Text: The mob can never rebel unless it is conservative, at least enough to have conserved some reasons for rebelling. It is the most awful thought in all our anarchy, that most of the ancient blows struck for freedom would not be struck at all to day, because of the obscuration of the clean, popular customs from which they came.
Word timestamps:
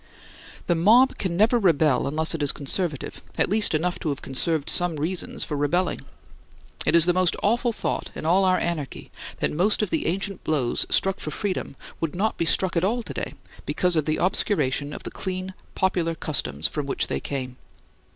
The 0.65 0.73
mob 0.73 1.19
can 1.19 1.37
never 1.37 1.59
rebel 1.59 2.07
unless 2.07 2.33
it 2.33 2.41
is 2.41 2.51
conservative, 2.51 3.21
at 3.37 3.51
least 3.51 3.75
enough 3.75 3.99
to 3.99 4.09
have 4.09 4.23
conserved 4.23 4.67
some 4.67 4.95
reasons 4.95 5.43
for 5.43 5.55
rebelling. 5.55 6.01
It 6.87 6.95
is 6.95 7.05
the 7.05 7.13
most 7.13 7.35
awful 7.43 7.71
thought 7.71 8.09
in 8.15 8.25
all 8.25 8.43
our 8.43 8.57
anarchy, 8.57 9.11
that 9.41 9.51
most 9.51 9.83
of 9.83 9.91
the 9.91 10.07
ancient 10.07 10.43
blows 10.43 10.87
struck 10.89 11.19
for 11.19 11.29
freedom 11.29 11.75
would 11.99 12.15
not 12.15 12.35
be 12.35 12.45
struck 12.45 12.75
at 12.75 12.83
all 12.83 13.03
to 13.03 13.13
day, 13.13 13.35
because 13.67 13.95
of 13.95 14.05
the 14.05 14.17
obscuration 14.17 14.91
of 14.91 15.03
the 15.03 15.11
clean, 15.11 15.53
popular 15.75 16.15
customs 16.15 16.67
from 16.67 16.87
which 16.87 17.05
they 17.05 17.19
came. 17.19 17.57